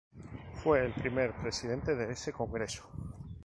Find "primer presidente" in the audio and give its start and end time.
0.93-1.93